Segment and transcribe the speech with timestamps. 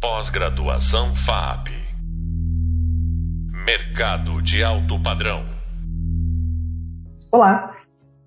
[0.00, 1.70] Pós-graduação FAP.
[3.66, 5.44] Mercado de alto padrão.
[7.32, 7.72] Olá,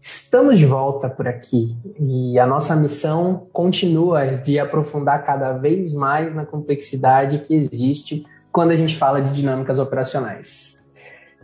[0.02, 6.36] estamos de volta por aqui e a nossa missão continua de aprofundar cada vez mais
[6.36, 10.86] na complexidade que existe quando a gente fala de dinâmicas operacionais.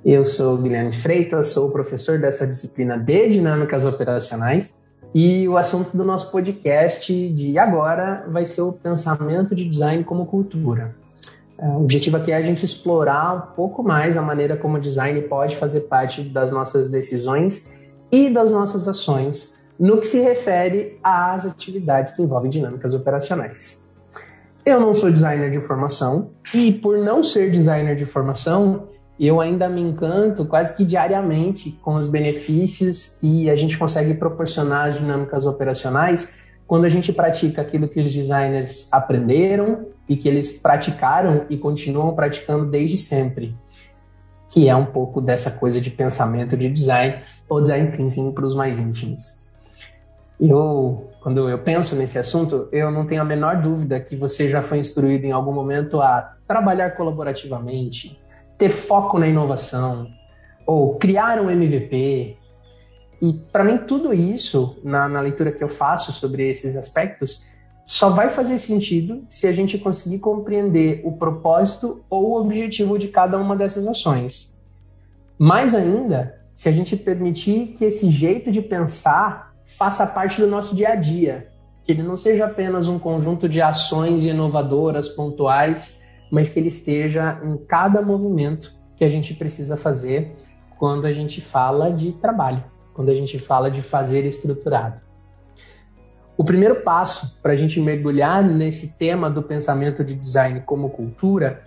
[0.03, 4.85] Eu sou Guilherme Freitas, sou professor dessa disciplina de dinâmicas operacionais
[5.19, 10.27] e o assunto do nosso podcast de agora vai ser o pensamento de design como
[10.27, 10.95] cultura.
[11.57, 14.79] É, o objetivo aqui é a gente explorar um pouco mais a maneira como o
[14.79, 17.73] design pode fazer parte das nossas decisões
[18.11, 23.83] e das nossas ações no que se refere às atividades que envolvem dinâmicas operacionais.
[24.63, 29.67] Eu não sou designer de formação e, por não ser designer de formação, eu ainda
[29.67, 35.45] me encanto quase que diariamente com os benefícios que a gente consegue proporcionar às dinâmicas
[35.45, 41.57] operacionais quando a gente pratica aquilo que os designers aprenderam e que eles praticaram e
[41.57, 43.55] continuam praticando desde sempre,
[44.49, 48.53] que é um pouco dessa coisa de pensamento de design ou design thinking para os
[48.53, 49.41] mais íntimos.
[50.39, 54.61] Eu, quando eu penso nesse assunto, eu não tenho a menor dúvida que você já
[54.61, 58.19] foi instruído em algum momento a trabalhar colaborativamente,
[58.57, 60.07] ter foco na inovação,
[60.65, 62.37] ou criar um MVP.
[63.21, 67.45] E para mim, tudo isso, na, na leitura que eu faço sobre esses aspectos,
[67.85, 73.07] só vai fazer sentido se a gente conseguir compreender o propósito ou o objetivo de
[73.07, 74.53] cada uma dessas ações.
[75.39, 80.75] Mais ainda, se a gente permitir que esse jeito de pensar faça parte do nosso
[80.75, 81.47] dia a dia,
[81.85, 87.39] que ele não seja apenas um conjunto de ações inovadoras, pontuais, mas que ele esteja
[87.43, 90.35] em cada movimento que a gente precisa fazer
[90.77, 95.01] quando a gente fala de trabalho, quando a gente fala de fazer estruturado.
[96.37, 101.63] O primeiro passo para a gente mergulhar nesse tema do pensamento de design como cultura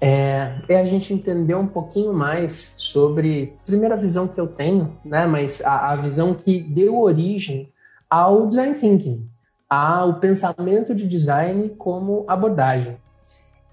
[0.00, 4.96] é, é, a gente entender um pouquinho mais sobre a primeira visão que eu tenho,
[5.04, 7.70] né, mas a, a visão que deu origem
[8.08, 9.28] ao design thinking,
[9.68, 12.96] ao pensamento de design como abordagem.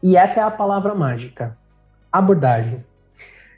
[0.01, 1.57] E essa é a palavra mágica:
[2.11, 2.83] abordagem.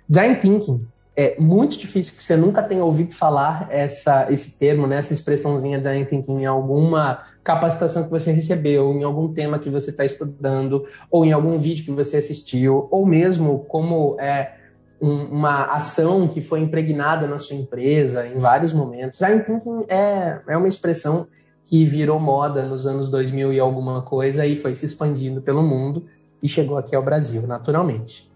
[0.08, 4.98] Design thinking é muito difícil que você nunca tenha ouvido falar essa, esse termo, né,
[4.98, 9.90] essa expressãozinha design thinking em alguma capacitação que você recebeu, em algum tema que você
[9.90, 14.54] está estudando, ou em algum vídeo que você assistiu, ou mesmo como é,
[15.02, 19.20] um, uma ação que foi impregnada na sua empresa em vários momentos.
[19.20, 21.28] Design thinking é, é uma expressão
[21.66, 26.06] que virou moda nos anos 2000 e alguma coisa e foi se expandindo pelo mundo
[26.42, 28.32] e chegou aqui ao Brasil, naturalmente.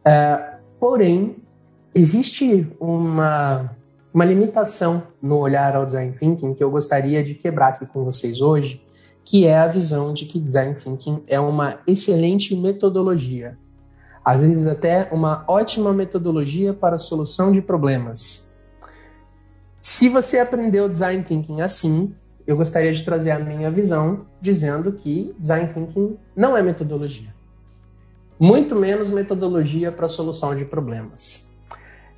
[0.00, 1.36] Uh, porém,
[1.94, 3.70] existe uma,
[4.12, 8.40] uma limitação no olhar ao design thinking que eu gostaria de quebrar aqui com vocês
[8.40, 8.82] hoje,
[9.24, 13.58] que é a visão de que design thinking é uma excelente metodologia,
[14.24, 18.52] às vezes até uma ótima metodologia para a solução de problemas.
[19.80, 22.14] Se você aprendeu design thinking assim,
[22.46, 27.34] eu gostaria de trazer a minha visão dizendo que design thinking não é metodologia.
[28.38, 31.48] Muito menos metodologia para solução de problemas.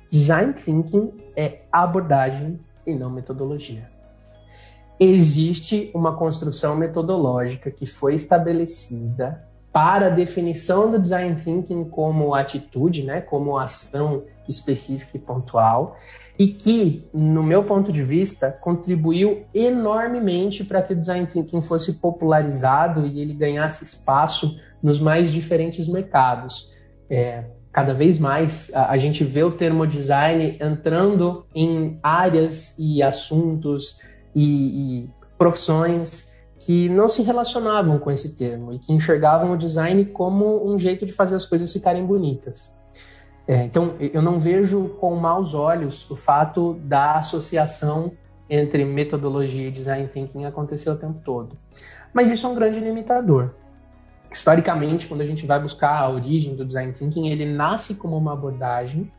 [0.09, 3.89] Design thinking é abordagem e não metodologia.
[4.99, 13.03] Existe uma construção metodológica que foi estabelecida para a definição do design thinking como atitude,
[13.03, 15.95] né, como ação específica e pontual,
[16.39, 21.93] e que, no meu ponto de vista, contribuiu enormemente para que o design thinking fosse
[21.93, 26.73] popularizado e ele ganhasse espaço nos mais diferentes mercados.
[27.07, 33.03] É, cada vez mais a, a, gente vê o termo design entrando em áreas e
[33.03, 34.01] assuntos
[34.33, 36.35] e, e profissões
[36.67, 41.05] que não se relacionavam com esse termo e que enxergavam o design como um jeito
[41.05, 42.77] de fazer as coisas ficarem bonitas.
[43.47, 48.11] É, então, eu não vejo com maus olhos o fato da associação
[48.49, 51.57] entre metodologia e design thinking acontecer o tempo todo.
[52.11, 53.51] Mas isso é um grande limitador.
[54.29, 58.33] Historicamente, quando a gente vai buscar a origem do design thinking, ele nasce como uma
[58.33, 59.09] abordagem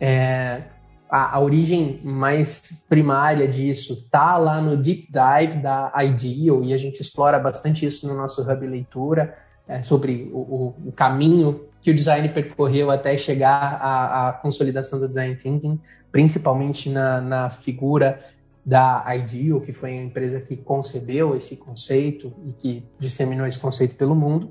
[0.00, 0.62] é,
[1.10, 6.76] a, a, origem mais primária disso está lá no deep dive da Ideal e a
[6.76, 9.36] gente explora bastante isso no nosso hub leitura
[9.68, 14.98] é, sobre o, o, o, caminho que o design percorreu até chegar à, à consolidação
[14.98, 15.80] do design thinking,
[16.10, 18.20] principalmente na, na figura
[18.64, 23.94] da Ideal, que foi a empresa que concebeu esse conceito e que disseminou esse conceito
[23.94, 24.50] pelo mundo,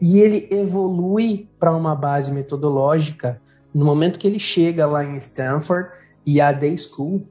[0.00, 3.40] e ele evolui para uma base metodológica
[3.74, 5.90] no momento que ele chega lá em Stanford
[6.26, 7.26] e a Day School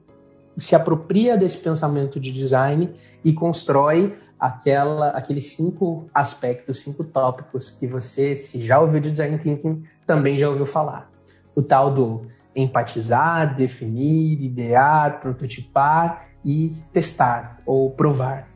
[0.57, 2.93] se apropria desse pensamento de design
[3.23, 9.37] e constrói aquela, aqueles cinco aspectos, cinco tópicos que você, se já ouviu de design
[9.37, 11.09] thinking, também já ouviu falar.
[11.55, 18.49] O tal do empatizar, definir, idear, prototipar e testar ou provar.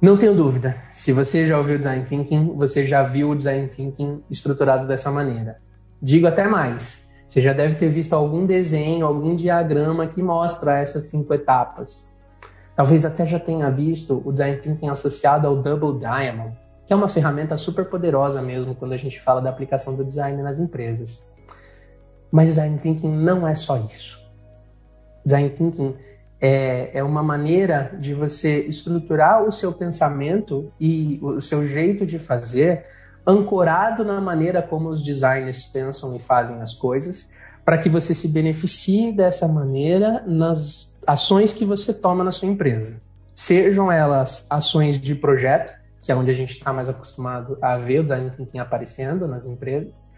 [0.00, 4.22] Não tenho dúvida, se você já ouviu design thinking, você já viu o design thinking
[4.30, 5.60] estruturado dessa maneira.
[6.00, 11.04] Digo até mais, você já deve ter visto algum desenho, algum diagrama que mostra essas
[11.04, 12.08] cinco etapas.
[12.74, 17.06] Talvez até já tenha visto o design thinking associado ao Double Diamond, que é uma
[17.06, 21.30] ferramenta super poderosa mesmo quando a gente fala da aplicação do design nas empresas.
[22.32, 24.18] Mas design thinking não é só isso.
[25.22, 25.96] Design thinking
[26.40, 32.18] é, é uma maneira de você estruturar o seu pensamento e o seu jeito de
[32.18, 32.86] fazer
[33.28, 37.30] ancorado na maneira como os designers pensam e fazem as coisas,
[37.62, 43.02] para que você se beneficie dessa maneira nas ações que você toma na sua empresa.
[43.34, 48.00] Sejam elas ações de projeto, que é onde a gente está mais acostumado a ver
[48.00, 50.08] o design thinking aparecendo nas empresas,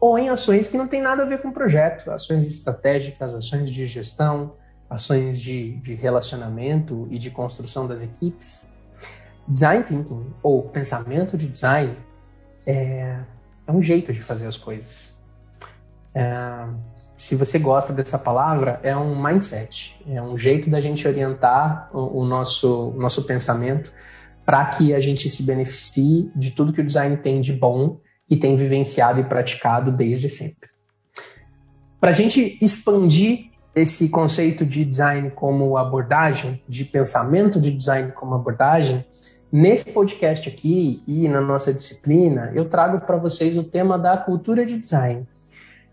[0.00, 3.86] ou em ações que não tem nada a ver com projeto, ações estratégicas, ações de
[3.86, 4.54] gestão,
[4.88, 8.66] ações de, de relacionamento e de construção das equipes.
[9.46, 11.94] Design thinking, ou pensamento de design,
[12.66, 13.18] é,
[13.66, 15.14] é um jeito de fazer as coisas.
[16.14, 16.66] É,
[17.16, 22.20] se você gosta dessa palavra, é um mindset, é um jeito da gente orientar o,
[22.20, 23.92] o nosso, o nosso pensamento
[24.44, 28.36] para que a gente se beneficie de tudo que o design tem de bom e
[28.36, 30.68] tem vivenciado e praticado desde sempre.
[31.98, 38.34] Para a gente expandir esse conceito de design como abordagem, de pensamento de design como
[38.34, 39.04] abordagem,
[39.54, 44.66] nesse podcast aqui e na nossa disciplina, eu trago para vocês o tema da cultura
[44.66, 45.28] de design,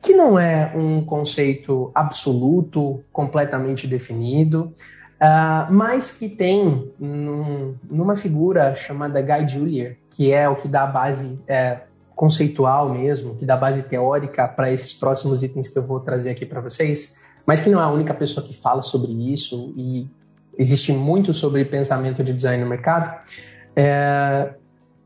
[0.01, 4.73] que não é um conceito absoluto, completamente definido,
[5.21, 10.87] uh, mas que tem num, numa figura chamada Guy Julier, que é o que dá
[10.87, 11.81] base é,
[12.15, 16.47] conceitual mesmo, que dá base teórica para esses próximos itens que eu vou trazer aqui
[16.47, 17.15] para vocês,
[17.45, 20.09] mas que não é a única pessoa que fala sobre isso e
[20.57, 23.21] existe muito sobre pensamento de design no mercado.
[23.75, 24.53] É,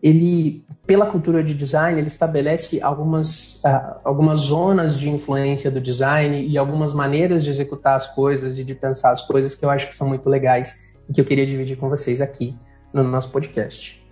[0.01, 6.45] ele, pela cultura de design, ele estabelece algumas, uh, algumas zonas de influência do design
[6.47, 9.89] e algumas maneiras de executar as coisas e de pensar as coisas que eu acho
[9.89, 12.55] que são muito legais e que eu queria dividir com vocês aqui
[12.93, 14.03] no nosso podcast.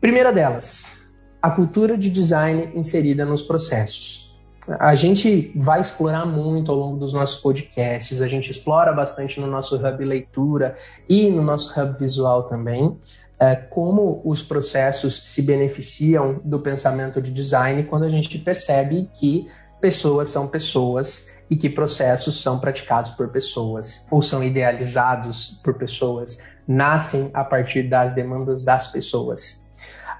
[0.00, 1.08] Primeira delas,
[1.40, 4.30] a cultura de design inserida nos processos.
[4.78, 9.46] A gente vai explorar muito ao longo dos nossos podcasts, a gente explora bastante no
[9.46, 10.76] nosso hub leitura
[11.08, 12.96] e no nosso hub visual também,
[13.42, 19.50] é, como os processos se beneficiam do pensamento de design quando a gente percebe que
[19.80, 26.38] pessoas são pessoas e que processos são praticados por pessoas ou são idealizados por pessoas,
[26.68, 29.68] nascem a partir das demandas das pessoas.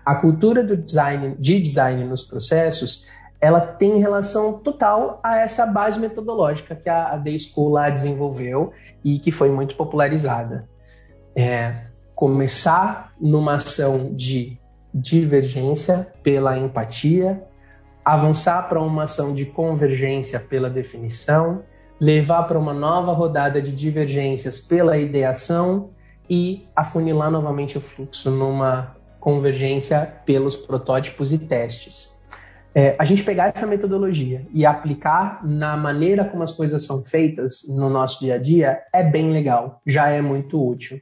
[0.04, 3.06] A cultura do design, de design nos processos
[3.40, 8.72] ela tem relação total a essa base metodológica que a, The School lá desenvolveu
[9.04, 10.68] e que foi muito popularizada.
[11.36, 14.58] É, começar numa ação de
[14.94, 17.42] divergência pela empatia,
[18.04, 21.62] avançar para uma ação de convergência pela definição,
[22.00, 25.90] levar para uma nova rodada de divergências pela ideação
[26.28, 32.12] e afunilar novamente o fluxo numa convergência pelos protótipos e testes.
[32.74, 37.66] É, a gente pegar essa metodologia e aplicar na maneira como as coisas são feitas
[37.68, 41.00] no nosso dia a dia é bem legal, já é muito útil.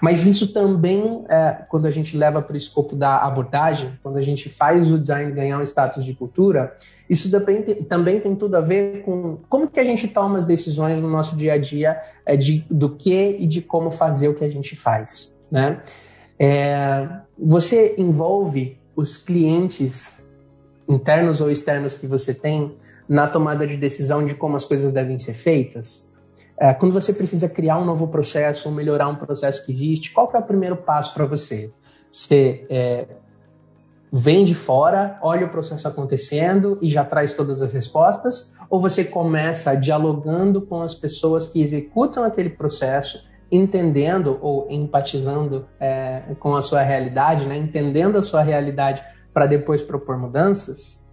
[0.00, 4.22] Mas isso também, é, quando a gente leva para o escopo da abordagem, quando a
[4.22, 6.74] gente faz o design ganhar um status de cultura,
[7.08, 11.00] isso depende, também tem tudo a ver com como que a gente toma as decisões
[11.00, 14.44] no nosso dia a dia é, de, do que e de como fazer o que
[14.44, 15.40] a gente faz.
[15.50, 15.80] Né?
[16.38, 17.08] É,
[17.38, 20.24] você envolve os clientes
[20.88, 22.74] internos ou externos que você tem
[23.08, 26.10] na tomada de decisão de como as coisas devem ser feitas?
[26.60, 30.26] É, quando você precisa criar um novo processo ou melhorar um processo que existe, qual
[30.26, 31.72] que é o primeiro passo para você?
[32.10, 33.06] Você é,
[34.12, 38.54] vem de fora, olha o processo acontecendo e já traz todas as respostas?
[38.68, 46.22] Ou você começa dialogando com as pessoas que executam aquele processo, entendendo ou empatizando é,
[46.40, 47.56] com a sua realidade, né?
[47.56, 51.07] entendendo a sua realidade para depois propor mudanças,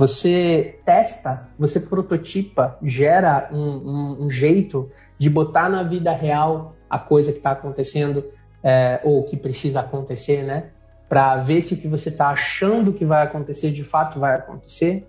[0.00, 6.98] você testa, você prototipa, gera um, um, um jeito de botar na vida real a
[6.98, 8.24] coisa que está acontecendo
[8.64, 10.70] é, ou que precisa acontecer, né?
[11.06, 15.06] Para ver se o que você está achando que vai acontecer de fato vai acontecer.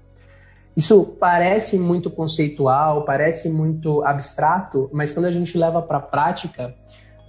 [0.75, 6.75] Isso parece muito conceitual, parece muito abstrato, mas quando a gente leva para a prática,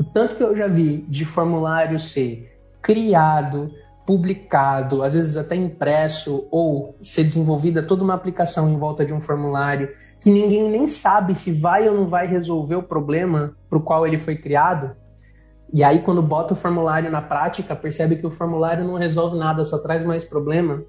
[0.00, 2.50] o tanto que eu já vi de formulário C
[2.80, 3.70] criado,
[4.06, 9.20] publicado, às vezes até impresso, ou ser desenvolvida toda uma aplicação em volta de um
[9.20, 9.90] formulário
[10.20, 14.06] que ninguém nem sabe se vai ou não vai resolver o problema para o qual
[14.06, 14.96] ele foi criado.
[15.72, 19.64] E aí, quando bota o formulário na prática, percebe que o formulário não resolve nada,
[19.64, 20.82] só traz mais problema.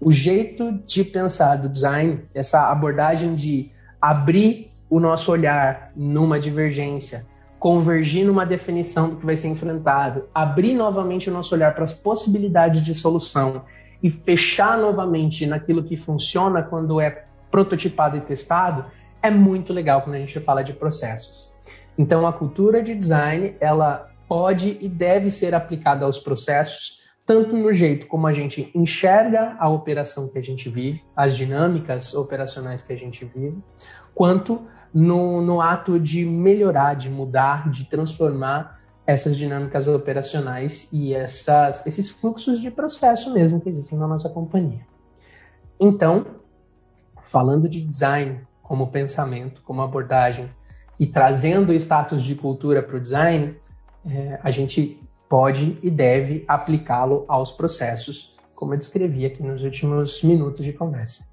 [0.00, 3.70] O jeito de pensar do design, essa abordagem de
[4.00, 7.26] abrir o nosso olhar numa divergência,
[7.64, 11.94] convergir numa definição do que vai ser enfrentado, abrir novamente o nosso olhar para as
[11.94, 13.62] possibilidades de solução
[14.02, 18.84] e fechar novamente naquilo que funciona quando é prototipado e testado,
[19.22, 21.50] é muito legal quando a gente fala de processos.
[21.96, 27.72] Então, a cultura de design, ela pode e deve ser aplicada aos processos, tanto no
[27.72, 32.92] jeito como a gente enxerga a operação que a gente vive, as dinâmicas operacionais que
[32.92, 33.56] a gente vive,
[34.14, 34.60] quanto
[34.94, 42.08] no, no ato de melhorar, de mudar, de transformar essas dinâmicas operacionais e essas, esses
[42.08, 44.86] fluxos de processo mesmo que existem na nossa companhia.
[45.78, 46.24] Então,
[47.20, 50.48] falando de design como pensamento, como abordagem
[50.98, 53.56] e trazendo o status de cultura para o design,
[54.06, 60.22] é, a gente pode e deve aplicá-lo aos processos, como eu descrevi aqui nos últimos
[60.22, 61.28] minutos de conversa.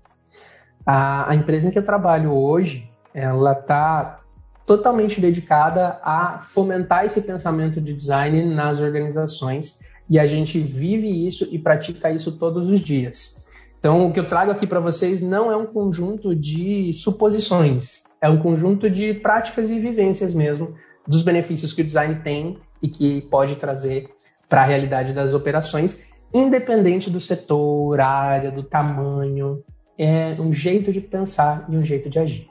[0.86, 4.22] A, a empresa em que eu trabalho hoje, ela está
[4.65, 11.48] totalmente dedicada a fomentar esse pensamento de design nas organizações e a gente vive isso
[11.51, 13.50] e pratica isso todos os dias.
[13.80, 18.30] Então, o que eu trago aqui para vocês não é um conjunto de suposições, é
[18.30, 20.75] um conjunto de práticas e vivências mesmo
[21.08, 24.10] dos benefícios que o design tem e que pode trazer
[24.48, 26.03] para a realidade das operações,
[26.34, 29.63] independente do setor, área, do tamanho,
[29.98, 32.50] é um jeito de pensar e um jeito de agir.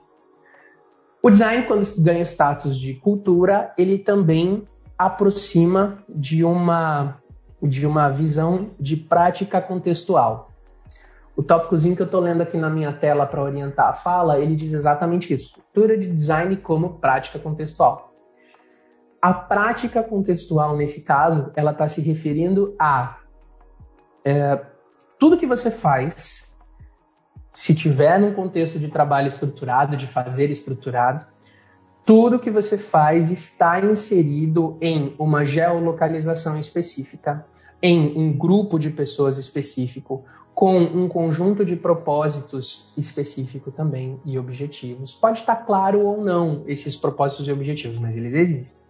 [1.23, 7.21] O design, quando ganha status de cultura, ele também aproxima de uma,
[7.63, 10.51] de uma visão de prática contextual.
[11.37, 14.55] O tópicozinho que eu estou lendo aqui na minha tela para orientar a fala, ele
[14.55, 18.15] diz exatamente isso: cultura de design como prática contextual.
[19.21, 23.19] A prática contextual, nesse caso, ela está se referindo a
[24.25, 24.61] é,
[25.19, 26.50] tudo que você faz
[27.53, 31.27] se tiver num contexto de trabalho estruturado, de fazer estruturado,
[32.05, 37.47] tudo que você faz está inserido em uma geolocalização específica,
[37.83, 45.13] em um grupo de pessoas específico, com um conjunto de propósitos específico também e objetivos.
[45.13, 48.83] Pode estar claro ou não esses propósitos e objetivos, mas eles existem.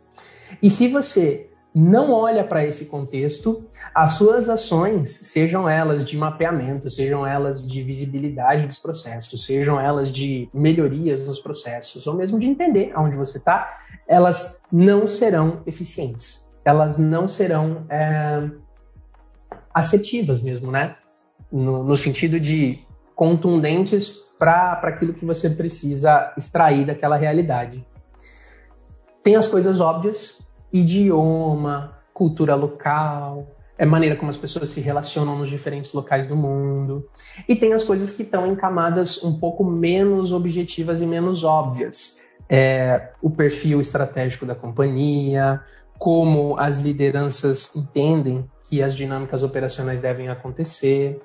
[0.62, 6.90] E se você não olha para esse contexto, as suas ações, sejam elas de mapeamento,
[6.90, 12.48] sejam elas de visibilidade dos processos, sejam elas de melhorias nos processos, ou mesmo de
[12.48, 16.44] entender aonde você está, elas não serão eficientes.
[16.64, 18.50] Elas não serão é,
[19.72, 20.96] assertivas mesmo, né?
[21.50, 22.84] No, no sentido de
[23.14, 27.86] contundentes para aquilo que você precisa extrair daquela realidade.
[29.22, 30.40] Tem as coisas óbvias,
[30.72, 33.48] idioma, cultura local,
[33.80, 37.08] é maneira como as pessoas se relacionam nos diferentes locais do mundo.
[37.48, 42.20] E tem as coisas que estão em camadas um pouco menos objetivas e menos óbvias.
[42.46, 45.62] É, o perfil estratégico da companhia,
[45.98, 51.20] como as lideranças entendem que as dinâmicas operacionais devem acontecer.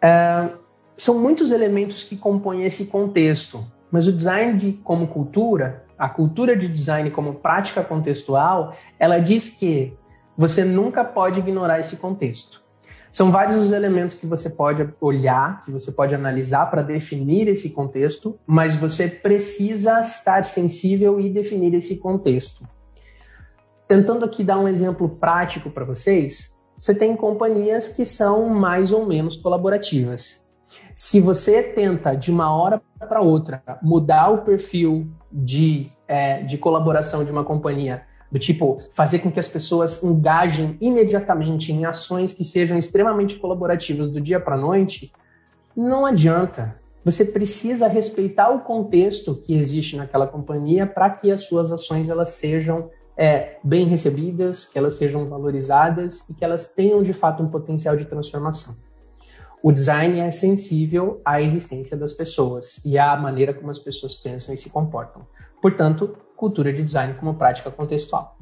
[0.00, 0.50] É,
[0.96, 6.56] são muitos elementos que compõem esse contexto, mas o design de, como cultura a cultura
[6.56, 9.96] de design como prática contextual, ela diz que
[10.36, 12.62] você nunca pode ignorar esse contexto.
[13.10, 17.70] São vários os elementos que você pode olhar, que você pode analisar para definir esse
[17.70, 22.66] contexto, mas você precisa estar sensível e definir esse contexto.
[23.86, 29.06] Tentando aqui dar um exemplo prático para vocês, você tem companhias que são mais ou
[29.06, 30.43] menos colaborativas.
[30.96, 37.24] Se você tenta de uma hora para outra mudar o perfil de, é, de colaboração
[37.24, 42.44] de uma companhia, do tipo fazer com que as pessoas engajem imediatamente em ações que
[42.44, 45.12] sejam extremamente colaborativas do dia para a noite,
[45.76, 46.76] não adianta.
[47.04, 52.30] Você precisa respeitar o contexto que existe naquela companhia para que as suas ações elas
[52.30, 57.48] sejam é, bem recebidas, que elas sejam valorizadas e que elas tenham de fato um
[57.48, 58.74] potencial de transformação.
[59.66, 64.52] O design é sensível à existência das pessoas e à maneira como as pessoas pensam
[64.52, 65.26] e se comportam.
[65.62, 68.36] Portanto, cultura de design como prática contextual.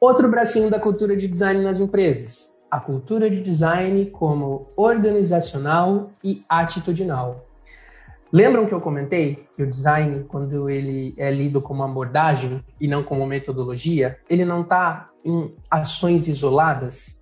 [0.00, 6.42] Outro bracinho da cultura de design nas empresas, a cultura de design como organizacional e
[6.48, 7.46] atitudinal.
[8.32, 13.02] Lembram que eu comentei que o design, quando ele é lido como abordagem e não
[13.02, 17.21] como metodologia, ele não está em ações isoladas?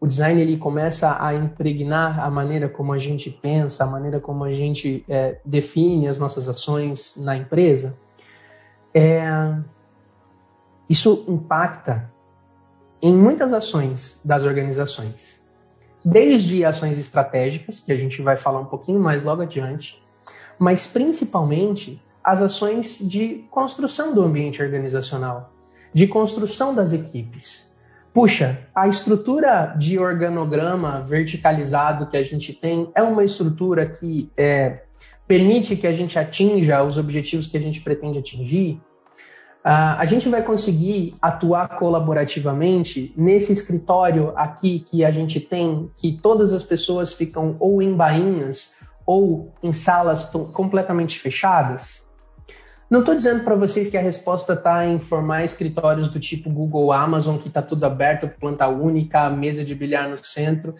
[0.00, 4.44] O design ele começa a impregnar a maneira como a gente pensa, a maneira como
[4.44, 7.96] a gente é, define as nossas ações na empresa.
[8.94, 9.56] É,
[10.88, 12.10] isso impacta
[13.00, 15.42] em muitas ações das organizações,
[16.04, 20.02] desde ações estratégicas, que a gente vai falar um pouquinho mais logo adiante,
[20.58, 25.52] mas principalmente as ações de construção do ambiente organizacional,
[25.92, 27.70] de construção das equipes.
[28.16, 34.84] Puxa, a estrutura de organograma verticalizado que a gente tem é uma estrutura que é,
[35.28, 38.80] permite que a gente atinja os objetivos que a gente pretende atingir.
[39.62, 46.18] Uh, a gente vai conseguir atuar colaborativamente nesse escritório aqui que a gente tem, que
[46.18, 52.05] todas as pessoas ficam ou em bainhas ou em salas completamente fechadas?
[52.88, 56.92] Não estou dizendo para vocês que a resposta está em formar escritórios do tipo Google,
[56.92, 60.74] Amazon, que está tudo aberto, planta única, mesa de bilhar no centro.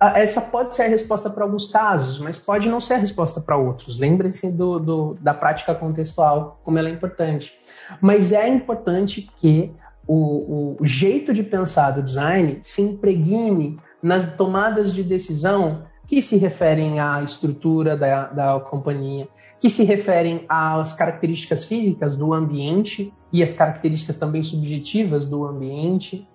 [0.00, 3.56] Essa pode ser a resposta para alguns casos, mas pode não ser a resposta para
[3.56, 3.98] outros.
[3.98, 7.58] Lembrem-se do, do, da prática contextual, como ela é importante.
[8.00, 9.74] Mas é importante que
[10.06, 16.36] o, o jeito de pensar do design se impregne nas tomadas de decisão que se
[16.36, 19.28] referem à estrutura da, da companhia,
[19.60, 26.26] que se referem às características físicas do ambiente e as características também subjetivas do ambiente.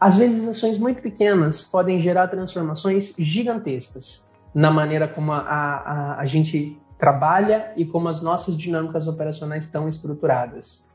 [0.00, 6.24] Às vezes, ações muito pequenas podem gerar transformações gigantescas na maneira como a, a, a
[6.24, 10.88] gente trabalha e como as nossas dinâmicas operacionais estão estruturadas.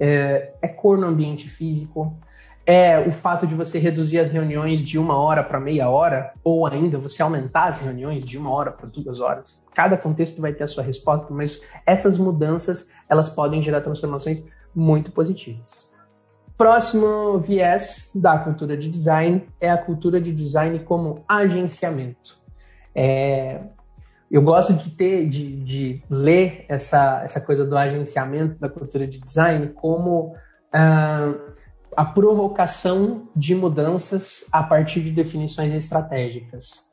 [0.00, 2.16] É, é cor no ambiente físico,
[2.70, 6.66] é o fato de você reduzir as reuniões de uma hora para meia hora, ou
[6.66, 9.62] ainda você aumentar as reuniões de uma hora para duas horas.
[9.74, 14.44] Cada contexto vai ter a sua resposta, mas essas mudanças elas podem gerar transformações
[14.74, 15.90] muito positivas.
[16.58, 22.38] Próximo viés da cultura de design é a cultura de design como agenciamento.
[22.94, 23.62] É,
[24.30, 29.18] eu gosto de ter, de, de ler essa, essa coisa do agenciamento da cultura de
[29.18, 30.34] design como
[30.74, 31.48] uh,
[31.96, 36.88] a provocação de mudanças a partir de definições estratégicas.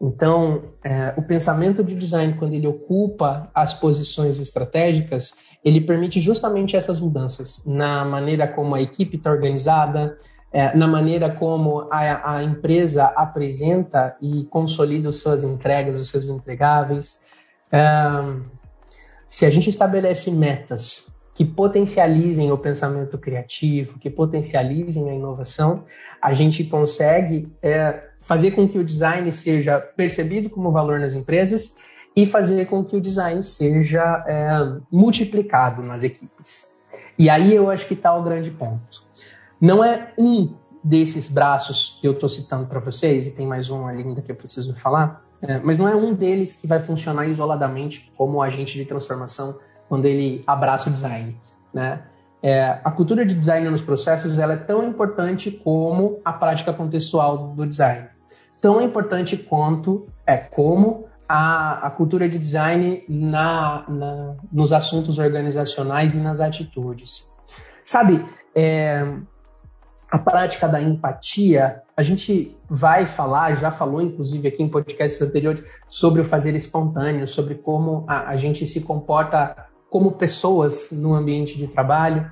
[0.00, 5.34] Então, é, o pensamento de design, quando ele ocupa as posições estratégicas,
[5.64, 10.16] ele permite justamente essas mudanças na maneira como a equipe está organizada,
[10.52, 16.28] é, na maneira como a, a, empresa apresenta e consolida as suas entregas, os seus
[16.28, 17.20] entregáveis.
[17.70, 17.78] É,
[19.26, 25.84] se a gente estabelece metas que potencializem o pensamento criativo, que potencializem a inovação,
[26.20, 31.76] a gente consegue é, fazer com que o design seja percebido como valor nas empresas
[32.16, 34.48] e fazer com que o design seja é,
[34.90, 36.72] multiplicado nas equipes.
[37.16, 39.04] E aí eu acho que está o grande ponto.
[39.60, 43.86] Não é um desses braços que eu estou citando para vocês, e tem mais um
[43.86, 47.28] ali ainda que eu preciso falar, é, mas não é um deles que vai funcionar
[47.28, 49.56] isoladamente como agente de transformação
[49.88, 51.36] quando ele abraça o design,
[51.72, 52.02] né?
[52.40, 57.48] É, a cultura de design nos processos ela é tão importante como a prática contextual
[57.48, 58.06] do design.
[58.60, 66.14] Tão importante quanto é como a, a cultura de design na, na, nos assuntos organizacionais
[66.14, 67.28] e nas atitudes.
[67.82, 68.24] Sabe,
[68.54, 69.04] é,
[70.10, 75.64] a prática da empatia, a gente vai falar, já falou inclusive aqui em podcasts anteriores,
[75.86, 81.58] sobre o fazer espontâneo, sobre como a, a gente se comporta como pessoas no ambiente
[81.58, 82.30] de trabalho.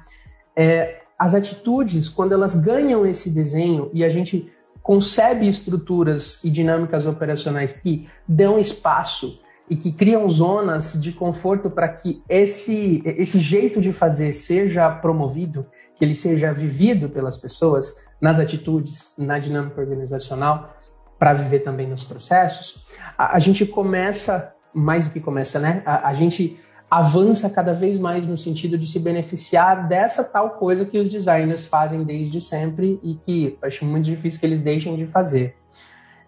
[0.55, 7.07] É, as atitudes, quando elas ganham esse desenho e a gente concebe estruturas e dinâmicas
[7.07, 13.81] operacionais que dão espaço e que criam zonas de conforto para que esse, esse jeito
[13.81, 15.67] de fazer seja promovido,
[15.97, 20.77] que ele seja vivido pelas pessoas nas atitudes, na dinâmica organizacional,
[21.19, 25.83] para viver também nos processos, a, a, gente começa, mais do que começa, né?
[25.85, 30.85] A, a gente avança cada vez mais no sentido de se beneficiar dessa tal coisa
[30.85, 35.07] que os designers fazem desde sempre e que acho muito difícil que eles deixem de
[35.07, 35.57] fazer.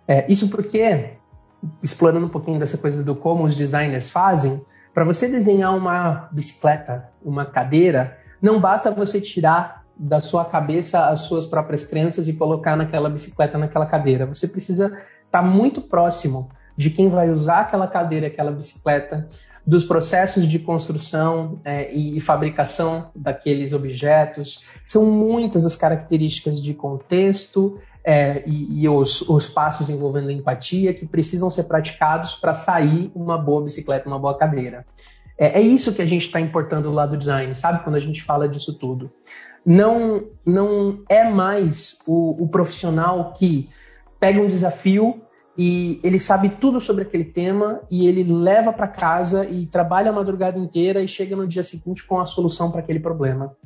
[0.07, 1.11] É, isso porque,
[1.83, 4.61] explorando um pouquinho dessa coisa do como os designers fazem,
[4.93, 11.21] para você desenhar uma bicicleta, uma cadeira, não basta você tirar da sua cabeça as
[11.21, 14.27] suas próprias crenças e colocar naquela bicicleta, naquela cadeira.
[14.27, 19.29] Você precisa estar tá muito próximo de quem vai usar aquela cadeira, aquela bicicleta,
[19.69, 24.65] dos processos de construção é, e, fabricação daqueles objetos.
[24.83, 31.05] São muitas as características de contexto é, e, e os, os, passos envolvendo empatia que
[31.05, 34.87] precisam ser praticados para sair uma boa bicicleta, uma boa cadeira.
[35.37, 37.85] É, é isso que a gente está importando lá do design, sabe?
[37.85, 39.11] Quando a gente fala disso tudo.
[39.67, 43.69] Não, não é mais o, o profissional que
[44.19, 45.21] pega um desafio
[45.59, 50.13] e ele sabe tudo sobre aquele tema e ele leva para casa e trabalha a
[50.13, 53.57] madrugada inteira e chega no dia seguinte com a solução para aquele problema.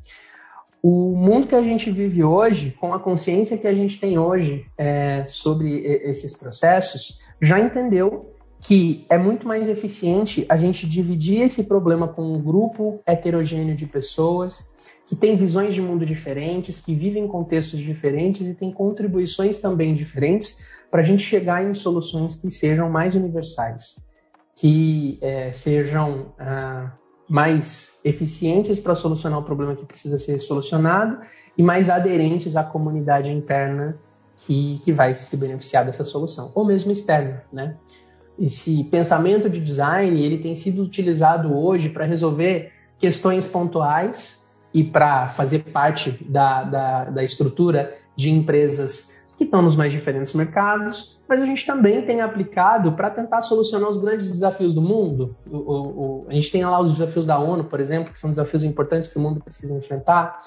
[0.83, 4.67] O mundo que a gente vive hoje, com a consciência que a gente tem hoje
[4.77, 11.65] é, sobre esses processos, já entendeu que é muito mais eficiente a gente dividir esse
[11.65, 14.72] problema com um grupo heterogêneo de pessoas
[15.07, 19.95] que tem visões de mundo diferentes, que vivem em contextos diferentes e tem contribuições também
[19.95, 23.97] diferentes para a gente chegar em soluções que sejam mais universais,
[24.57, 26.93] que é, sejam ah,
[27.29, 31.19] mais eficientes para solucionar o problema que precisa ser solucionado
[31.57, 33.99] e mais aderentes à comunidade interna
[34.37, 37.77] que, que vai se beneficiar dessa solução, ou mesmo externa, né?
[38.39, 44.42] Esse pensamento de design ele tem sido utilizado hoje para resolver questões pontuais
[44.75, 50.33] e para fazer parte da, da, da estrutura de empresas que estão nos mais diferentes
[50.35, 55.37] mercados, mas a gente também tem aplicado para tentar solucionar os grandes desafios do mundo.
[55.51, 58.31] O, o, o, a gente tem lá os desafios da ONU, por exemplo, que são
[58.31, 60.39] desafios importantes que o mundo precisa enfrentar.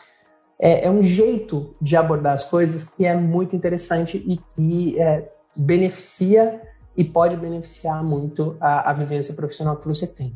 [0.59, 5.29] É, é um jeito de abordar as coisas que é muito interessante e que é,
[5.55, 6.61] beneficia
[6.95, 10.33] e pode beneficiar muito a, a vivência profissional que você tem.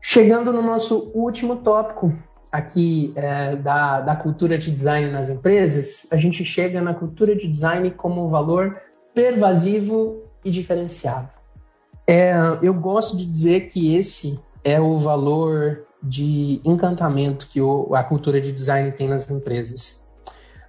[0.00, 2.12] Chegando no nosso último tópico,
[2.50, 7.46] aqui é, da, da cultura de design nas empresas, a gente chega na cultura de
[7.46, 8.80] design como um valor
[9.14, 11.28] pervasivo e diferenciado.
[12.06, 12.32] É,
[12.62, 18.40] eu gosto de dizer que esse é o valor de encantamento que o, a cultura
[18.40, 20.06] de design tem nas empresas.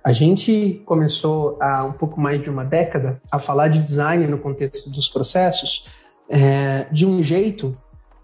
[0.04, 4.39] A gente começou há um pouco mais de uma década a falar de design no
[4.39, 5.88] contexto dos processos
[6.30, 7.78] é, de um jeito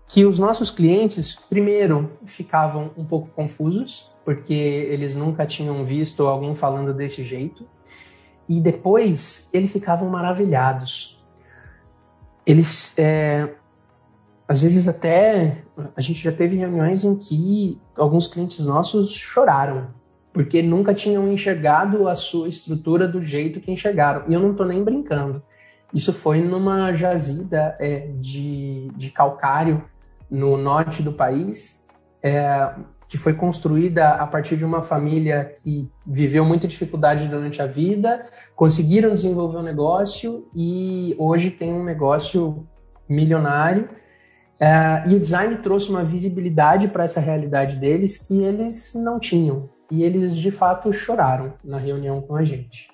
[0.07, 6.53] que os nossos clientes, primeiro, ficavam um pouco confusos, porque eles nunca tinham visto alguém
[6.55, 7.65] falando desse jeito,
[8.47, 11.19] e depois eles ficavam maravilhados.
[12.45, 13.55] Eles, é,
[14.47, 15.63] às vezes até,
[15.95, 19.87] a gente já teve reuniões em que alguns clientes nossos choraram,
[20.31, 24.25] porque nunca tinham enxergado a sua estrutura do jeito que enxergaram.
[24.27, 25.41] E eu não estou nem brincando.
[25.93, 29.83] Isso foi numa jazida é, de, de calcário
[30.29, 31.85] no norte do país,
[32.21, 32.73] é,
[33.07, 38.25] que foi construída a partir de uma família que viveu muita dificuldade durante a vida,
[38.55, 42.67] conseguiram desenvolver um negócio e hoje tem um negócio
[43.07, 43.89] milionário.
[44.59, 49.69] É, e o design trouxe uma visibilidade para essa realidade deles que eles não tinham.
[49.91, 52.89] E eles de fato choraram na reunião com a gente.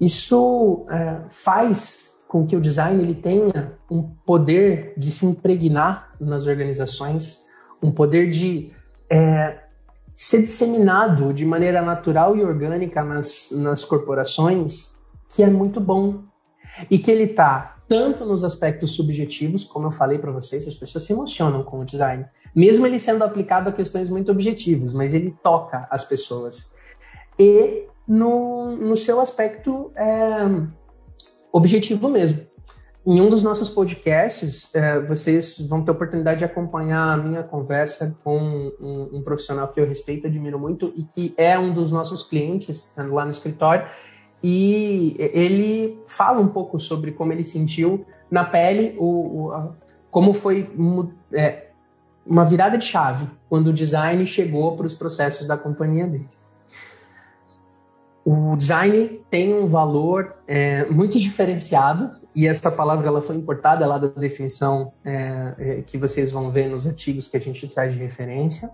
[0.00, 6.46] Isso é, faz com que o design ele tenha um poder de se impregnar nas
[6.46, 7.42] organizações,
[7.82, 8.70] um poder de
[9.08, 9.58] é,
[10.14, 14.92] ser disseminado de maneira natural e orgânica nas, nas corporações,
[15.30, 16.22] que é muito bom.
[16.90, 21.04] E que ele está tanto nos aspectos subjetivos, como eu falei para vocês, as pessoas
[21.04, 25.34] se emocionam com o design, mesmo ele sendo aplicado a questões muito objetivas, mas ele
[25.42, 26.72] toca as pessoas.
[27.38, 30.40] E no, no seu aspecto é,
[31.52, 32.46] objetivo mesmo.
[33.06, 37.42] Em um dos nossos podcasts, é, vocês vão ter a oportunidade de acompanhar a minha
[37.42, 41.90] conversa com um, um, profissional que eu respeito, admiro muito e que é um dos
[41.90, 43.88] nossos clientes lá no escritório.
[44.42, 49.72] E ele fala um pouco sobre como ele sentiu na pele, o, o a,
[50.10, 50.70] como foi
[51.32, 51.68] é,
[52.26, 56.28] uma virada de chave quando o design chegou para os processos da companhia dele.
[58.30, 63.96] O design tem um valor é, muito diferenciado e essa palavra ela foi importada lá
[63.96, 67.98] da definição é, é, que vocês vão ver nos artigos que a gente traz de
[67.98, 68.70] referência,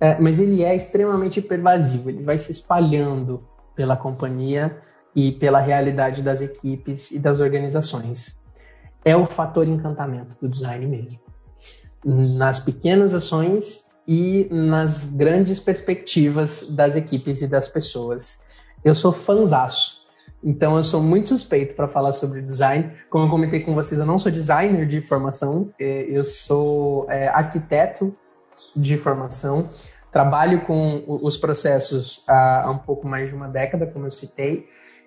[0.00, 4.76] é, mas ele é extremamente pervasivo, ele vai se espalhando pela companhia
[5.14, 8.42] e pela realidade das equipes e das organizações.
[9.04, 11.20] É o fator encantamento do design mesmo.
[12.04, 18.47] Nas pequenas ações e nas grandes perspectivas das equipes e das pessoas
[18.84, 19.98] eu sou fanzaço.
[20.42, 22.92] Então eu sou muito suspeito para falar sobre design.
[23.10, 27.28] Como eu comentei com vocês, eu não sou designer de formação, é, eu sou é,
[27.28, 28.14] arquiteto
[28.74, 29.68] de formação.
[30.12, 34.66] Trabalho com os processos há um pouco mais de uma década, como eu citei,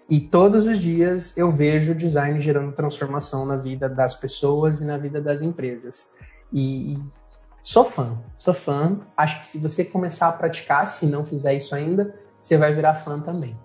[0.10, 4.86] e todos os dias eu vejo o design gerando transformação na vida das pessoas e
[4.86, 6.12] na vida das empresas.
[6.52, 6.98] E
[7.64, 9.00] sou fã, sou fã.
[9.16, 12.96] Acho que se você começar a praticar, se não fizer isso ainda, você vai virar
[12.96, 13.56] fã também.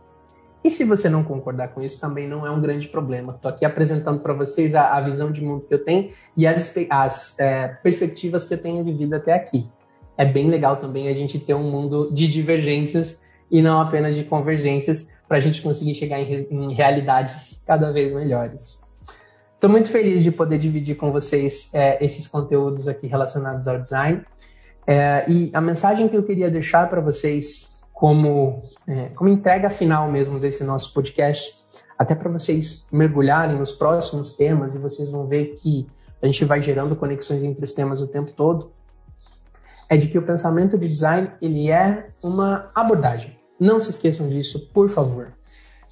[0.65, 3.35] E se você não concordar com isso, também não é um grande problema.
[3.35, 6.75] Estou aqui apresentando para vocês a, a, visão de mundo que eu tenho e as,
[6.91, 9.71] as é, perspectivas que eu tenho vivido até aqui.
[10.19, 14.25] É bem legal também a gente ter um mundo de divergências e não apenas de
[14.25, 18.85] convergências para a gente conseguir chegar em, em realidades cada vez melhores.
[19.55, 24.23] Estou muito feliz de poder dividir com vocês é, esses conteúdos aqui relacionados ao design.
[24.87, 30.13] É, e a mensagem que eu queria deixar para vocês como, é, como entrega final
[30.13, 31.57] mesmo desse nosso podcast,
[31.99, 35.87] até para vocês mergulharem nos próximos temas e vocês vão ver que
[36.21, 38.71] a gente vai gerando conexões entre os temas o tempo todo,
[39.89, 43.35] é de que o pensamento de design ele é uma abordagem.
[43.59, 45.33] Não se esqueçam disso, por favor.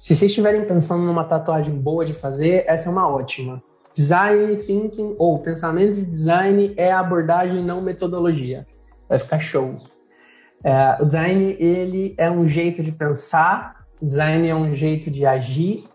[0.03, 3.63] Se vocês estiverem pensando numa tatuagem boa de fazer, essa é uma ótima.
[3.95, 8.67] Design thinking ou pensamento de design é abordagem, não metodologia.
[9.09, 9.94] Vai ficar show.
[10.65, 15.23] É, o design ele é um jeito de pensar, o design é um jeito de
[15.23, 15.87] agir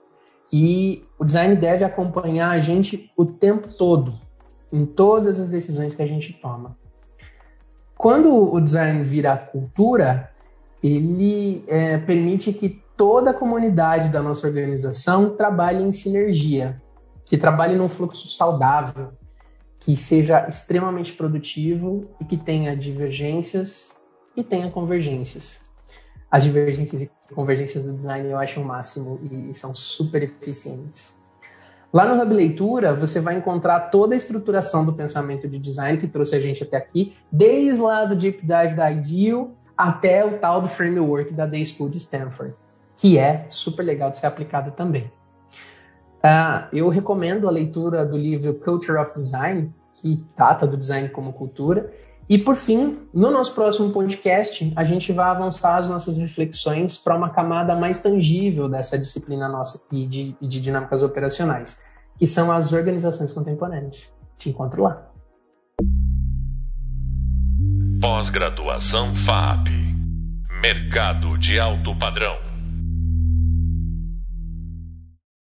[0.53, 4.15] e o design deve acompanhar a gente o tempo todo,
[4.73, 6.79] em todas as decisões que a gente toma.
[7.99, 10.31] Quando o design vira cultura,
[10.81, 16.81] ele é, permite que toda a comunidade da nossa organização trabalhe em sinergia,
[17.25, 19.09] que trabalhe num fluxo saudável,
[19.81, 24.00] que seja extremamente produtivo e que tenha divergências
[24.37, 25.61] e tenha convergências.
[26.31, 31.19] As divergências e convergências do design eu acho o máximo e, são super eficientes.
[31.93, 36.07] Lá no Hub Leitura, você vai encontrar toda a estruturação do pensamento de design que
[36.07, 40.61] trouxe a gente até aqui, desde lá do Deep Dive da Ideal até o tal
[40.61, 42.55] do framework da Day School de Stanford,
[42.97, 45.11] que é super legal de ser aplicado também.
[46.19, 51.33] Uh, eu recomendo a leitura do livro Culture of Design, que trata do design como
[51.33, 51.93] cultura,
[52.31, 57.17] e por fim, no nosso próximo podcast, a gente vai avançar as nossas reflexões para
[57.17, 61.83] uma camada mais tangível dessa disciplina nossa aqui de, de dinâmicas operacionais,
[62.17, 64.09] que são as organizações contemporâneas.
[64.39, 65.11] Te encontro lá.
[68.01, 69.69] Pós-graduação FAP
[70.63, 72.50] Mercado de alto padrão.